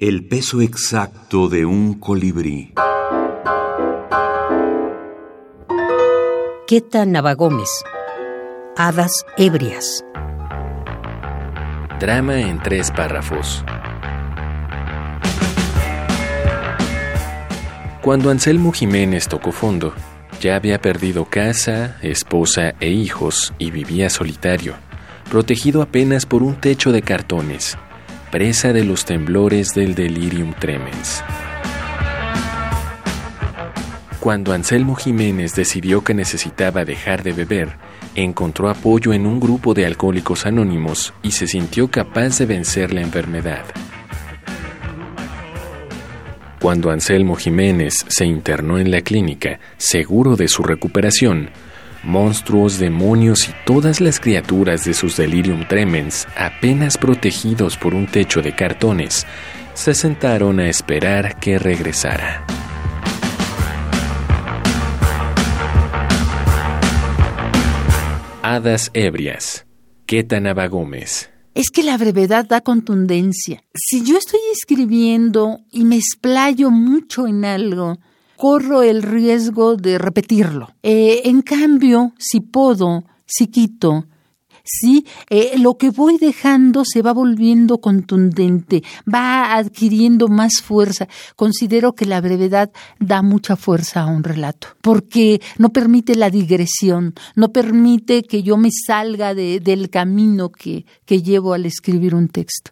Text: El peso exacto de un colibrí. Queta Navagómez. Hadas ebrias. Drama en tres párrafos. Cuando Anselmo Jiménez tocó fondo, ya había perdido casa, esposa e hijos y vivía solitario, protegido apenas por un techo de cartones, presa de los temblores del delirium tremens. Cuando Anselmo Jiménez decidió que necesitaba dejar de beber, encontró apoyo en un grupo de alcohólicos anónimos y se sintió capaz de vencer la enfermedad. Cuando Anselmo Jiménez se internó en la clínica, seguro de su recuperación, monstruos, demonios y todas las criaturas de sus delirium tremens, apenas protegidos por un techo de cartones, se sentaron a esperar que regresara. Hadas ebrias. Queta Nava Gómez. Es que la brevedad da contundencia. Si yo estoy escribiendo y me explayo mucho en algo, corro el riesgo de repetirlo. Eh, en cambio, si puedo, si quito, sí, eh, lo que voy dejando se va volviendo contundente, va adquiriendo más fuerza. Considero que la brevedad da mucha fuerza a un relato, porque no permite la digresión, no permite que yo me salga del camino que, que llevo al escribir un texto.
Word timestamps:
El 0.00 0.28
peso 0.28 0.60
exacto 0.60 1.48
de 1.48 1.66
un 1.66 1.94
colibrí. 1.94 2.72
Queta 6.68 7.04
Navagómez. 7.04 7.68
Hadas 8.76 9.26
ebrias. 9.36 10.04
Drama 11.98 12.38
en 12.42 12.62
tres 12.62 12.92
párrafos. 12.92 13.64
Cuando 18.00 18.30
Anselmo 18.30 18.70
Jiménez 18.70 19.26
tocó 19.26 19.50
fondo, 19.50 19.94
ya 20.40 20.54
había 20.54 20.80
perdido 20.80 21.24
casa, 21.24 21.98
esposa 22.02 22.76
e 22.78 22.90
hijos 22.90 23.52
y 23.58 23.72
vivía 23.72 24.10
solitario, 24.10 24.74
protegido 25.28 25.82
apenas 25.82 26.24
por 26.24 26.44
un 26.44 26.54
techo 26.54 26.92
de 26.92 27.02
cartones, 27.02 27.76
presa 28.30 28.72
de 28.72 28.84
los 28.84 29.04
temblores 29.04 29.74
del 29.74 29.94
delirium 29.94 30.52
tremens. 30.52 31.22
Cuando 34.20 34.52
Anselmo 34.52 34.96
Jiménez 34.96 35.54
decidió 35.54 36.02
que 36.02 36.12
necesitaba 36.12 36.84
dejar 36.84 37.22
de 37.22 37.32
beber, 37.32 37.76
encontró 38.14 38.68
apoyo 38.68 39.12
en 39.12 39.26
un 39.26 39.40
grupo 39.40 39.74
de 39.74 39.86
alcohólicos 39.86 40.44
anónimos 40.44 41.14
y 41.22 41.30
se 41.30 41.46
sintió 41.46 41.88
capaz 41.88 42.38
de 42.38 42.46
vencer 42.46 42.92
la 42.92 43.00
enfermedad. 43.00 43.64
Cuando 46.60 46.90
Anselmo 46.90 47.36
Jiménez 47.36 48.04
se 48.08 48.26
internó 48.26 48.78
en 48.78 48.90
la 48.90 49.00
clínica, 49.00 49.60
seguro 49.76 50.34
de 50.34 50.48
su 50.48 50.64
recuperación, 50.64 51.50
monstruos, 52.02 52.78
demonios 52.78 53.48
y 53.48 53.52
todas 53.64 54.00
las 54.00 54.20
criaturas 54.20 54.84
de 54.84 54.94
sus 54.94 55.16
delirium 55.16 55.66
tremens, 55.68 56.26
apenas 56.36 56.98
protegidos 56.98 57.76
por 57.76 57.94
un 57.94 58.06
techo 58.06 58.42
de 58.42 58.54
cartones, 58.54 59.26
se 59.74 59.94
sentaron 59.94 60.60
a 60.60 60.68
esperar 60.68 61.38
que 61.38 61.58
regresara. 61.58 62.44
Hadas 68.42 68.90
ebrias. 68.94 69.66
Queta 70.06 70.40
Nava 70.40 70.68
Gómez. 70.68 71.30
Es 71.54 71.70
que 71.70 71.82
la 71.82 71.98
brevedad 71.98 72.46
da 72.46 72.62
contundencia. 72.62 73.62
Si 73.74 74.04
yo 74.04 74.16
estoy 74.16 74.40
escribiendo 74.52 75.58
y 75.70 75.84
me 75.84 75.96
explayo 75.96 76.70
mucho 76.70 77.26
en 77.26 77.44
algo, 77.44 77.98
corro 78.38 78.82
el 78.82 79.02
riesgo 79.02 79.76
de 79.76 79.98
repetirlo. 79.98 80.70
Eh, 80.84 81.22
en 81.24 81.42
cambio, 81.42 82.12
si 82.18 82.40
puedo, 82.40 83.02
si 83.26 83.48
quito, 83.48 84.06
sí, 84.62 85.04
eh, 85.28 85.58
lo 85.58 85.76
que 85.76 85.90
voy 85.90 86.18
dejando 86.18 86.84
se 86.84 87.02
va 87.02 87.12
volviendo 87.12 87.78
contundente, 87.78 88.84
va 89.12 89.56
adquiriendo 89.56 90.28
más 90.28 90.60
fuerza. 90.62 91.08
Considero 91.34 91.94
que 91.94 92.06
la 92.06 92.20
brevedad 92.20 92.70
da 93.00 93.22
mucha 93.22 93.56
fuerza 93.56 94.02
a 94.02 94.06
un 94.06 94.22
relato, 94.22 94.68
porque 94.82 95.40
no 95.58 95.70
permite 95.70 96.14
la 96.14 96.30
digresión, 96.30 97.14
no 97.34 97.48
permite 97.48 98.22
que 98.22 98.44
yo 98.44 98.56
me 98.56 98.70
salga 98.70 99.34
del 99.34 99.90
camino 99.90 100.50
que, 100.50 100.86
que 101.04 101.22
llevo 101.22 101.54
al 101.54 101.66
escribir 101.66 102.14
un 102.14 102.28
texto. 102.28 102.70